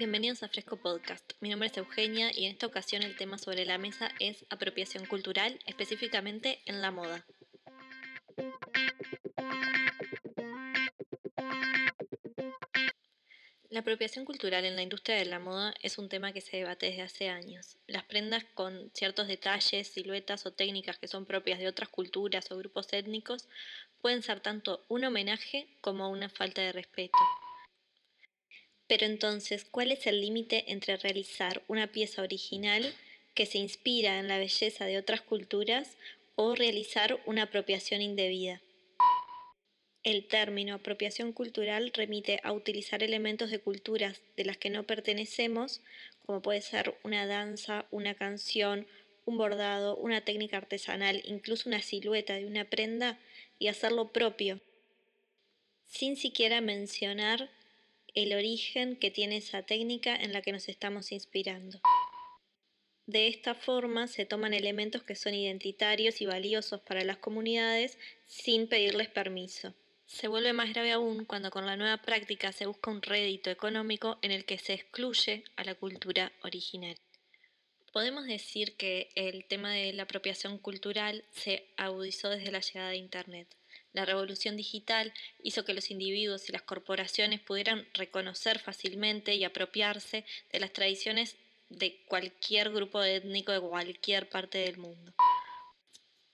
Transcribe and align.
Bienvenidos 0.00 0.42
a 0.42 0.48
Fresco 0.48 0.78
Podcast. 0.78 1.34
Mi 1.40 1.50
nombre 1.50 1.68
es 1.68 1.76
Eugenia 1.76 2.30
y 2.34 2.46
en 2.46 2.52
esta 2.52 2.66
ocasión 2.66 3.02
el 3.02 3.16
tema 3.16 3.36
sobre 3.36 3.66
la 3.66 3.76
mesa 3.76 4.10
es 4.18 4.46
apropiación 4.48 5.04
cultural, 5.04 5.58
específicamente 5.66 6.58
en 6.64 6.80
la 6.80 6.90
moda. 6.90 7.26
La 13.68 13.80
apropiación 13.80 14.24
cultural 14.24 14.64
en 14.64 14.74
la 14.74 14.80
industria 14.80 15.16
de 15.16 15.26
la 15.26 15.38
moda 15.38 15.74
es 15.82 15.98
un 15.98 16.08
tema 16.08 16.32
que 16.32 16.40
se 16.40 16.56
debate 16.56 16.86
desde 16.86 17.02
hace 17.02 17.28
años. 17.28 17.76
Las 17.86 18.04
prendas 18.04 18.44
con 18.54 18.90
ciertos 18.94 19.28
detalles, 19.28 19.86
siluetas 19.86 20.46
o 20.46 20.54
técnicas 20.54 20.98
que 20.98 21.08
son 21.08 21.26
propias 21.26 21.58
de 21.58 21.68
otras 21.68 21.90
culturas 21.90 22.50
o 22.50 22.56
grupos 22.56 22.90
étnicos 22.94 23.48
pueden 24.00 24.22
ser 24.22 24.40
tanto 24.40 24.82
un 24.88 25.04
homenaje 25.04 25.68
como 25.82 26.08
una 26.08 26.30
falta 26.30 26.62
de 26.62 26.72
respeto. 26.72 27.18
Pero 28.90 29.06
entonces, 29.06 29.64
¿cuál 29.70 29.92
es 29.92 30.08
el 30.08 30.20
límite 30.20 30.64
entre 30.72 30.96
realizar 30.96 31.62
una 31.68 31.92
pieza 31.92 32.22
original 32.22 32.92
que 33.34 33.46
se 33.46 33.58
inspira 33.58 34.18
en 34.18 34.26
la 34.26 34.38
belleza 34.38 34.84
de 34.84 34.98
otras 34.98 35.20
culturas 35.20 35.96
o 36.34 36.56
realizar 36.56 37.20
una 37.24 37.44
apropiación 37.44 38.02
indebida? 38.02 38.60
El 40.02 40.26
término 40.26 40.74
apropiación 40.74 41.32
cultural 41.32 41.92
remite 41.94 42.40
a 42.42 42.52
utilizar 42.52 43.04
elementos 43.04 43.52
de 43.52 43.60
culturas 43.60 44.22
de 44.36 44.44
las 44.44 44.56
que 44.56 44.70
no 44.70 44.82
pertenecemos, 44.82 45.82
como 46.26 46.42
puede 46.42 46.60
ser 46.60 46.98
una 47.04 47.28
danza, 47.28 47.86
una 47.92 48.16
canción, 48.16 48.88
un 49.24 49.38
bordado, 49.38 49.96
una 49.98 50.24
técnica 50.24 50.56
artesanal, 50.56 51.22
incluso 51.26 51.68
una 51.68 51.80
silueta 51.80 52.34
de 52.34 52.46
una 52.46 52.64
prenda, 52.64 53.20
y 53.56 53.68
hacerlo 53.68 54.10
propio, 54.10 54.60
sin 55.86 56.16
siquiera 56.16 56.60
mencionar 56.60 57.50
el 58.14 58.32
origen 58.32 58.96
que 58.96 59.10
tiene 59.10 59.38
esa 59.38 59.62
técnica 59.62 60.16
en 60.16 60.32
la 60.32 60.42
que 60.42 60.52
nos 60.52 60.68
estamos 60.68 61.12
inspirando. 61.12 61.80
De 63.06 63.26
esta 63.26 63.54
forma 63.54 64.06
se 64.06 64.24
toman 64.24 64.54
elementos 64.54 65.02
que 65.02 65.16
son 65.16 65.34
identitarios 65.34 66.20
y 66.20 66.26
valiosos 66.26 66.80
para 66.80 67.02
las 67.02 67.18
comunidades 67.18 67.98
sin 68.26 68.68
pedirles 68.68 69.08
permiso. 69.08 69.74
Se 70.06 70.28
vuelve 70.28 70.52
más 70.52 70.72
grave 70.72 70.92
aún 70.92 71.24
cuando 71.24 71.50
con 71.50 71.66
la 71.66 71.76
nueva 71.76 71.98
práctica 71.98 72.52
se 72.52 72.66
busca 72.66 72.90
un 72.90 73.02
rédito 73.02 73.50
económico 73.50 74.18
en 74.22 74.32
el 74.32 74.44
que 74.44 74.58
se 74.58 74.74
excluye 74.74 75.44
a 75.56 75.64
la 75.64 75.74
cultura 75.74 76.32
original. 76.42 76.96
Podemos 77.92 78.26
decir 78.26 78.76
que 78.76 79.10
el 79.16 79.44
tema 79.46 79.72
de 79.72 79.92
la 79.92 80.04
apropiación 80.04 80.58
cultural 80.58 81.24
se 81.32 81.68
agudizó 81.76 82.30
desde 82.30 82.52
la 82.52 82.60
llegada 82.60 82.90
de 82.90 82.96
Internet. 82.96 83.59
La 83.92 84.04
revolución 84.04 84.56
digital 84.56 85.12
hizo 85.42 85.64
que 85.64 85.74
los 85.74 85.90
individuos 85.90 86.48
y 86.48 86.52
las 86.52 86.62
corporaciones 86.62 87.40
pudieran 87.40 87.86
reconocer 87.94 88.58
fácilmente 88.58 89.34
y 89.34 89.44
apropiarse 89.44 90.24
de 90.52 90.60
las 90.60 90.72
tradiciones 90.72 91.36
de 91.68 92.02
cualquier 92.06 92.70
grupo 92.70 93.02
étnico 93.02 93.52
de 93.52 93.60
cualquier 93.60 94.28
parte 94.28 94.58
del 94.58 94.78
mundo. 94.78 95.12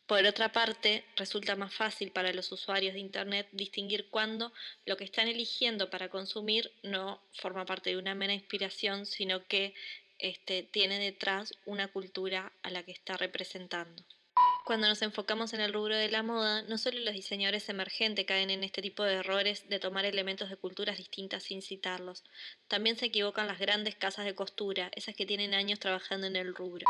Por 0.07 0.25
otra 0.25 0.53
parte, 0.53 1.05
resulta 1.17 1.57
más 1.57 1.75
fácil 1.75 2.13
para 2.13 2.33
los 2.33 2.53
usuarios 2.53 2.95
de 2.95 3.01
Internet 3.01 3.49
distinguir 3.51 4.09
cuándo 4.09 4.53
lo 4.85 4.97
que 4.97 5.03
están 5.03 5.27
eligiendo 5.27 5.91
para 5.91 6.09
consumir 6.11 6.71
no 6.85 7.21
forma 7.33 7.67
parte 7.67 7.91
de 7.91 7.97
una 7.97 8.15
mera 8.15 8.33
inspiración, 8.33 9.05
sino 9.05 9.45
que 9.47 9.75
este, 10.19 10.63
tiene 10.63 11.01
detrás 11.01 11.55
una 11.65 11.89
cultura 11.89 12.53
a 12.63 12.71
la 12.71 12.85
que 12.85 12.93
está 12.93 13.17
representando. 13.17 14.05
Cuando 14.67 14.89
nos 14.89 15.01
enfocamos 15.03 15.53
en 15.53 15.61
el 15.61 15.73
rubro 15.73 15.97
de 15.97 16.11
la 16.11 16.25
moda, 16.25 16.63
no 16.63 16.77
solo 16.77 16.99
los 16.99 17.15
diseñadores 17.15 17.69
emergentes 17.69 18.27
caen 18.27 18.51
en 18.51 18.65
este 18.65 18.83
tipo 18.83 19.05
de 19.05 19.15
errores 19.15 19.69
de 19.69 19.79
tomar 19.79 20.05
elementos 20.05 20.51
de 20.51 20.57
culturas 20.57 20.99
distintas 20.99 21.45
sin 21.45 21.63
citarlos, 21.63 22.25
también 22.67 22.97
se 22.97 23.07
equivocan 23.07 23.47
las 23.47 23.61
grandes 23.61 23.95
casas 23.95 24.25
de 24.25 24.35
costura, 24.35 24.91
esas 24.97 25.15
que 25.15 25.25
tienen 25.25 25.55
años 25.55 25.79
trabajando 25.79 26.27
en 26.27 26.35
el 26.35 26.53
rubro. 26.53 26.85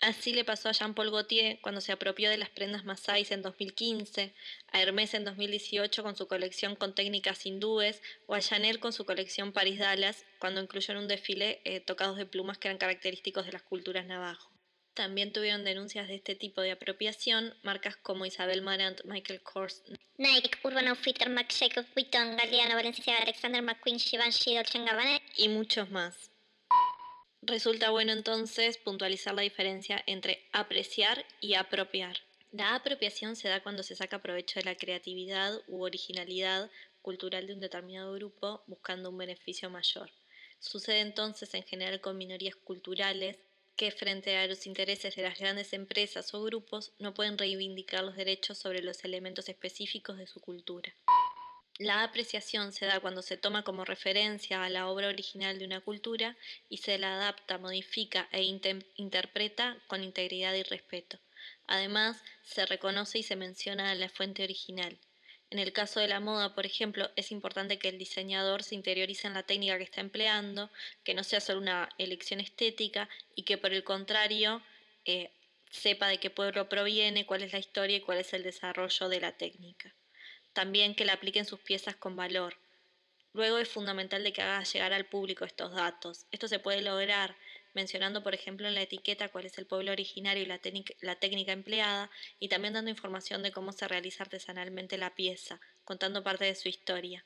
Así 0.00 0.32
le 0.32 0.44
pasó 0.44 0.68
a 0.68 0.72
Jean-Paul 0.72 1.10
Gaultier 1.10 1.58
cuando 1.60 1.80
se 1.80 1.90
apropió 1.90 2.30
de 2.30 2.38
las 2.38 2.50
prendas 2.50 2.84
Masais 2.84 3.32
en 3.32 3.42
2015, 3.42 4.32
a 4.70 4.80
Hermès 4.80 5.14
en 5.14 5.24
2018 5.24 6.04
con 6.04 6.14
su 6.14 6.28
colección 6.28 6.76
con 6.76 6.94
técnicas 6.94 7.44
hindúes 7.46 8.00
o 8.26 8.36
a 8.36 8.40
Chanel 8.40 8.78
con 8.78 8.92
su 8.92 9.04
colección 9.04 9.50
Paris 9.50 9.80
Dallas 9.80 10.24
cuando 10.38 10.60
incluyó 10.60 10.92
en 10.92 10.98
un 10.98 11.08
desfile 11.08 11.62
eh, 11.64 11.80
tocados 11.80 12.16
de 12.16 12.26
plumas 12.26 12.58
que 12.58 12.68
eran 12.68 12.78
característicos 12.78 13.44
de 13.46 13.50
las 13.50 13.62
culturas 13.62 14.06
navajo. 14.06 14.51
También 14.94 15.32
tuvieron 15.32 15.64
denuncias 15.64 16.06
de 16.06 16.16
este 16.16 16.34
tipo 16.34 16.60
de 16.60 16.72
apropiación 16.72 17.54
marcas 17.62 17.96
como 17.96 18.26
Isabel 18.26 18.60
Marant, 18.60 19.02
Michael 19.04 19.42
Kors, 19.42 19.82
Nike, 20.18 20.50
Urban 20.62 20.88
Outfitter, 20.88 21.30
Mac 21.30 21.50
Jacobs, 21.50 21.88
Vuitton, 21.94 22.36
Galliano, 22.36 22.74
Valencia, 22.74 23.16
Alexander 23.16 23.62
McQueen, 23.62 23.98
Givenchy, 23.98 24.56
Dolce 24.56 24.78
Gabbana 24.78 25.18
y 25.36 25.48
muchos 25.48 25.90
más. 25.90 26.30
Resulta 27.40 27.90
bueno 27.90 28.12
entonces 28.12 28.76
puntualizar 28.76 29.34
la 29.34 29.42
diferencia 29.42 30.02
entre 30.06 30.46
apreciar 30.52 31.24
y 31.40 31.54
apropiar. 31.54 32.18
La 32.52 32.74
apropiación 32.74 33.34
se 33.34 33.48
da 33.48 33.62
cuando 33.62 33.82
se 33.82 33.96
saca 33.96 34.20
provecho 34.20 34.60
de 34.60 34.66
la 34.66 34.76
creatividad 34.76 35.58
u 35.68 35.82
originalidad 35.82 36.70
cultural 37.00 37.46
de 37.46 37.54
un 37.54 37.60
determinado 37.60 38.12
grupo 38.12 38.62
buscando 38.66 39.08
un 39.08 39.16
beneficio 39.16 39.70
mayor. 39.70 40.10
Sucede 40.60 41.00
entonces 41.00 41.54
en 41.54 41.64
general 41.64 42.00
con 42.02 42.18
minorías 42.18 42.54
culturales 42.54 43.38
que 43.76 43.90
frente 43.90 44.36
a 44.36 44.46
los 44.46 44.66
intereses 44.66 45.16
de 45.16 45.22
las 45.22 45.38
grandes 45.38 45.72
empresas 45.72 46.32
o 46.34 46.42
grupos 46.42 46.92
no 46.98 47.14
pueden 47.14 47.38
reivindicar 47.38 48.04
los 48.04 48.16
derechos 48.16 48.58
sobre 48.58 48.82
los 48.82 49.04
elementos 49.04 49.48
específicos 49.48 50.18
de 50.18 50.26
su 50.26 50.40
cultura. 50.40 50.94
La 51.78 52.04
apreciación 52.04 52.72
se 52.72 52.86
da 52.86 53.00
cuando 53.00 53.22
se 53.22 53.36
toma 53.36 53.64
como 53.64 53.84
referencia 53.84 54.62
a 54.62 54.68
la 54.68 54.88
obra 54.88 55.08
original 55.08 55.58
de 55.58 55.64
una 55.64 55.80
cultura 55.80 56.36
y 56.68 56.78
se 56.78 56.98
la 56.98 57.14
adapta, 57.14 57.58
modifica 57.58 58.28
e 58.30 58.42
interpreta 58.42 59.78
con 59.86 60.04
integridad 60.04 60.54
y 60.54 60.62
respeto. 60.62 61.18
Además, 61.66 62.22
se 62.44 62.66
reconoce 62.66 63.18
y 63.20 63.22
se 63.22 63.36
menciona 63.36 63.94
la 63.94 64.08
fuente 64.08 64.44
original. 64.44 64.98
En 65.52 65.58
el 65.58 65.74
caso 65.74 66.00
de 66.00 66.08
la 66.08 66.18
moda, 66.18 66.54
por 66.54 66.64
ejemplo, 66.64 67.10
es 67.14 67.30
importante 67.30 67.78
que 67.78 67.90
el 67.90 67.98
diseñador 67.98 68.62
se 68.62 68.74
interiorice 68.74 69.26
en 69.26 69.34
la 69.34 69.42
técnica 69.42 69.76
que 69.76 69.84
está 69.84 70.00
empleando, 70.00 70.70
que 71.04 71.12
no 71.12 71.24
sea 71.24 71.40
solo 71.42 71.60
una 71.60 71.90
elección 71.98 72.40
estética 72.40 73.06
y 73.34 73.42
que 73.42 73.58
por 73.58 73.74
el 73.74 73.84
contrario 73.84 74.62
eh, 75.04 75.30
sepa 75.70 76.08
de 76.08 76.16
qué 76.16 76.30
pueblo 76.30 76.70
proviene, 76.70 77.26
cuál 77.26 77.42
es 77.42 77.52
la 77.52 77.58
historia 77.58 77.98
y 77.98 78.00
cuál 78.00 78.16
es 78.16 78.32
el 78.32 78.44
desarrollo 78.44 79.10
de 79.10 79.20
la 79.20 79.32
técnica. 79.32 79.94
También 80.54 80.94
que 80.94 81.04
le 81.04 81.12
apliquen 81.12 81.44
sus 81.44 81.60
piezas 81.60 81.96
con 81.96 82.16
valor. 82.16 82.56
Luego 83.34 83.58
es 83.58 83.68
fundamental 83.68 84.24
de 84.24 84.32
que 84.32 84.40
haga 84.40 84.64
llegar 84.64 84.94
al 84.94 85.04
público 85.04 85.44
estos 85.44 85.72
datos. 85.72 86.24
Esto 86.30 86.48
se 86.48 86.60
puede 86.60 86.80
lograr 86.80 87.36
mencionando, 87.74 88.22
por 88.22 88.34
ejemplo, 88.34 88.68
en 88.68 88.74
la 88.74 88.82
etiqueta 88.82 89.28
cuál 89.28 89.46
es 89.46 89.58
el 89.58 89.66
pueblo 89.66 89.92
originario 89.92 90.42
y 90.42 90.46
la, 90.46 91.16
técnica 91.16 91.52
empleada, 91.52 92.10
y 92.38 92.48
también 92.48 92.74
dando 92.74 92.90
información 92.90 93.42
de 93.42 93.52
cómo 93.52 93.72
se 93.72 93.88
realiza 93.88 94.24
artesanalmente 94.24 94.98
la 94.98 95.14
pieza, 95.14 95.60
contando 95.84 96.22
parte 96.22 96.44
de 96.44 96.54
su 96.54 96.68
historia. 96.68 97.24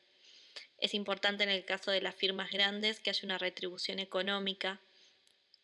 Es 0.78 0.94
importante 0.94 1.44
en 1.44 1.50
el 1.50 1.64
caso 1.64 1.90
de 1.90 2.00
las 2.00 2.14
firmas 2.14 2.50
grandes 2.50 3.00
que 3.00 3.10
haya 3.10 3.24
una 3.24 3.38
retribución 3.38 3.98
económica 3.98 4.80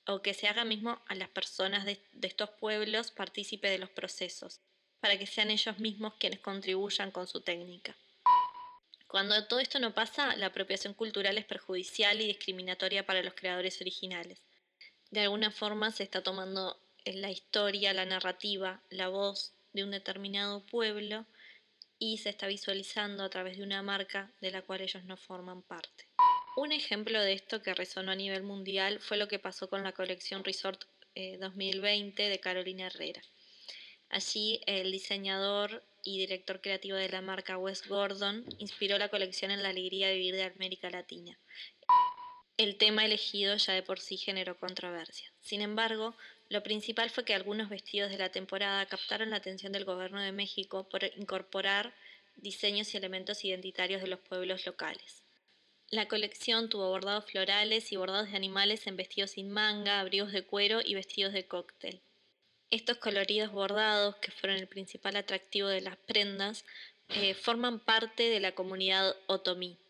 o 0.07 0.21
que 0.23 0.35
se 0.35 0.49
haga 0.49 0.65
mismo 0.65 1.03
a 1.07 1.15
las 1.15 1.29
personas 1.29 1.85
de 1.85 2.01
estos 2.23 2.51
pueblos 2.51 3.11
partícipe 3.11 3.71
de 3.71 3.79
los 3.79 3.91
procesos 3.91 4.61
para 5.03 5.19
que 5.19 5.27
sean 5.27 5.51
ellos 5.51 5.79
mismos 5.81 6.15
quienes 6.19 6.41
contribuyan 6.41 7.11
con 7.11 7.27
su 7.27 7.41
técnica. 7.41 7.97
Cuando 9.13 9.47
todo 9.47 9.61
esto 9.61 9.79
no 9.79 9.93
pasa, 9.93 10.37
la 10.37 10.47
apropiación 10.47 10.95
cultural 10.95 11.37
es 11.37 11.45
perjudicial 11.45 12.21
y 12.21 12.29
discriminatoria 12.29 13.05
para 13.05 13.23
los 13.23 13.35
creadores 13.35 13.79
originales. 13.81 14.41
De 15.13 15.21
alguna 15.21 15.51
forma 15.51 15.91
se 15.91 16.05
está 16.05 16.23
tomando 16.23 16.81
la 17.05 17.31
historia, 17.31 17.93
la 17.93 18.07
narrativa, 18.07 18.81
la 18.89 19.09
voz 19.09 19.53
de 19.75 19.85
un 19.85 19.91
determinado 19.91 20.65
pueblo 20.65 21.27
y 21.99 22.17
se 22.17 22.31
está 22.31 22.47
visualizando 22.47 23.23
a 23.23 23.29
través 23.29 23.59
de 23.59 23.63
una 23.63 23.83
marca 23.83 24.33
de 24.41 24.51
la 24.51 24.63
cual 24.63 24.81
ellos 24.81 25.05
no 25.05 25.19
forman 25.19 25.61
parte. 25.61 26.07
Un 26.57 26.73
ejemplo 26.73 27.21
de 27.21 27.35
esto 27.35 27.61
que 27.61 27.75
resonó 27.75 28.13
a 28.13 28.17
nivel 28.17 28.43
mundial 28.43 29.01
fue 29.01 29.19
lo 29.19 29.29
que 29.29 29.39
pasó 29.39 29.69
con 29.69 29.83
la 29.83 29.93
colección 29.93 30.45
Resort 30.45 30.85
2020 31.15 32.25
eh, 32.25 32.31
de 32.31 32.41
Carolina 32.41 32.87
Herrera. 32.87 33.21
Allí 34.09 34.63
el 34.65 34.91
diseñador 34.93 35.83
y 36.05 36.21
director 36.21 36.63
creativo 36.63 36.97
de 36.97 37.11
la 37.11 37.21
marca 37.21 37.59
Wes 37.59 37.87
Gordon 37.87 38.47
inspiró 38.57 38.97
la 38.97 39.11
colección 39.11 39.51
en 39.51 39.63
la 39.63 39.69
alegría 39.69 40.09
de 40.09 40.15
vivir 40.15 40.37
de 40.37 40.45
América 40.45 40.89
Latina. 40.89 41.39
El 42.63 42.77
tema 42.77 43.05
elegido 43.05 43.57
ya 43.57 43.73
de 43.73 43.83
por 43.83 43.99
sí 43.99 44.17
generó 44.17 44.57
controversia. 44.57 45.33
Sin 45.41 45.63
embargo, 45.63 46.15
lo 46.49 46.63
principal 46.63 47.11
fue 47.11 47.25
que 47.25 47.35
algunos 47.35 47.69
vestidos 47.69 48.13
de 48.13 48.19
la 48.19 48.31
temporada 48.31 48.87
captaron 48.87 49.31
la 49.31 49.39
atención 49.39 49.73
del 49.73 49.85
gobierno 49.85 50.21
de 50.21 50.31
México 50.31 50.89
por 50.89 51.03
incorporar 51.17 51.93
diseños 52.37 52.95
y 52.95 52.99
elementos 52.99 53.45
identitarios 53.45 54.01
de 54.01 54.07
los 54.07 54.21
pueblos 54.21 54.65
locales. 54.65 55.25
La 55.91 56.07
colección 56.07 56.69
tuvo 56.69 56.89
bordados 56.89 57.29
florales 57.29 57.91
y 57.91 57.97
bordados 57.97 58.31
de 58.31 58.37
animales 58.37 58.87
en 58.87 58.97
vestidos 58.97 59.33
sin 59.33 59.51
manga, 59.51 59.99
abrigos 59.99 60.31
de 60.31 60.45
cuero 60.45 60.79
y 60.85 60.95
vestidos 60.95 61.33
de 61.33 61.49
cóctel. 61.49 62.01
Estos 62.71 62.99
coloridos 62.99 63.51
bordados, 63.51 64.15
que 64.19 64.31
fueron 64.31 64.61
el 64.61 64.69
principal 64.69 65.17
atractivo 65.17 65.67
de 65.67 65.81
las 65.81 65.97
prendas, 65.97 66.65
eh, 67.09 67.35
forman 67.35 67.81
parte 67.81 68.31
de 68.31 68.39
la 68.39 68.55
comunidad 68.55 69.17
otomí. 69.27 69.81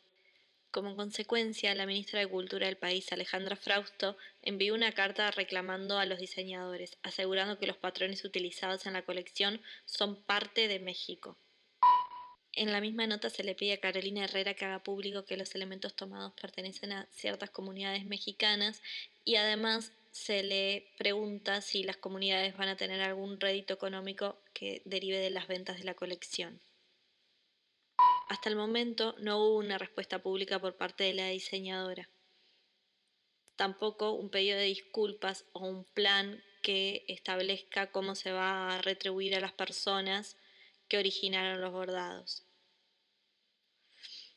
Como 0.73 0.97
consecuencia, 0.97 1.75
la 1.75 1.85
ministra 1.85 2.21
de 2.21 2.27
Cultura 2.27 2.65
del 2.67 2.79
país, 2.79 3.13
Alejandra 3.13 3.57
Frausto, 3.57 4.17
envió 4.41 4.73
una 4.73 4.93
carta 4.93 5.31
reclamando 5.31 5.99
a 5.99 6.07
los 6.07 6.19
diseñadores, 6.19 6.97
asegurando 7.03 7.59
que 7.59 7.67
los 7.67 7.77
patrones 7.77 8.25
utilizados 8.25 8.87
en 8.87 8.95
la 8.95 9.05
colección 9.05 9.61
son 9.85 10.25
parte 10.25 10.69
de 10.69 10.79
México. 10.79 11.37
En 12.55 12.73
la 12.73 12.81
misma 12.81 13.07
nota 13.07 13.29
se 13.29 13.45
le 13.45 13.55
pide 13.55 13.75
a 13.75 13.81
Carolina 13.81 14.25
Herrera 14.25 14.55
que 14.55 14.65
haga 14.65 14.83
público 14.83 15.27
que 15.27 15.37
los 15.37 15.55
elementos 15.55 15.95
tomados 15.95 16.33
pertenecen 16.41 16.93
a 16.93 17.07
ciertas 17.11 17.51
comunidades 17.51 18.07
mexicanas 18.07 18.81
y 19.27 19.37
además 19.37 19.93
se 20.11 20.43
le 20.43 20.87
pregunta 20.97 21.61
si 21.61 21.83
las 21.83 21.99
comunidades 21.99 22.57
van 22.57 22.69
a 22.69 22.77
tener 22.79 23.03
algún 23.03 23.39
rédito 23.39 23.75
económico 23.75 24.39
que 24.55 24.81
derive 24.87 25.19
de 25.19 25.31
las 25.31 25.49
ventas 25.49 25.77
de 25.77 25.85
la 25.85 25.95
colección. 25.95 26.63
Hasta 28.33 28.49
el 28.49 28.57
momento 28.57 29.15
no 29.19 29.37
hubo 29.45 29.59
una 29.59 29.77
respuesta 29.77 30.23
pública 30.23 30.59
por 30.59 30.75
parte 30.75 31.05
de 31.05 31.13
la 31.13 31.29
diseñadora. 31.29 32.09
Tampoco 33.57 34.13
un 34.13 34.31
pedido 34.31 34.57
de 34.57 34.65
disculpas 34.65 35.45
o 35.53 35.67
un 35.67 35.85
plan 35.85 36.43
que 36.63 37.05
establezca 37.09 37.93
cómo 37.93 38.15
se 38.15 38.33
va 38.33 38.77
a 38.77 38.81
retribuir 38.81 39.37
a 39.37 39.41
las 39.41 39.53
personas 39.53 40.39
que 40.89 40.97
originaron 40.97 41.61
los 41.61 41.73
bordados. 41.73 42.47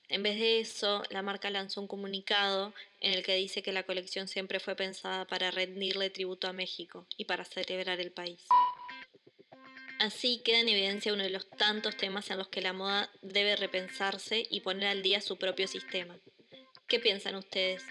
En 0.09 0.24
vez 0.24 0.42
de 0.42 0.59
eso, 0.59 1.01
la 1.09 1.21
marca 1.21 1.50
lanzó 1.50 1.80
un 1.80 1.88
comunicado 1.88 2.74
en 3.00 3.13
el 3.13 3.24
que 3.24 3.36
dice 3.36 3.63
que 3.63 3.71
la 3.71 3.83
colección 3.83 4.27
siempre 4.27 4.59
fue 4.59 4.75
pensada 4.75 5.24
para 5.24 5.51
rendirle 5.51 6.09
tributo 6.09 6.50
a 6.50 6.53
México 6.53 7.07
y 7.15 7.24
para 7.24 7.45
celebrar 7.45 8.01
el 8.01 8.12
país. 8.12 8.45
Así 10.06 10.40
queda 10.46 10.60
en 10.60 10.69
evidencia 10.69 11.13
uno 11.13 11.24
de 11.24 11.31
los 11.31 11.50
tantos 11.50 11.98
temas 11.98 12.30
en 12.30 12.38
los 12.38 12.48
que 12.48 12.62
la 12.62 12.74
moda 12.74 13.10
debe 13.24 13.56
repensarse 13.56 14.46
y 14.52 14.60
poner 14.60 14.90
al 14.90 15.02
día 15.02 15.19
su 15.19 15.40
propio 15.40 15.68
sistema. 15.68 16.16
¿Qué 16.88 17.00
piensan 17.00 17.34
ustedes? 17.34 17.81